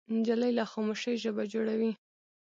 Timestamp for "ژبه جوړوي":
1.23-1.91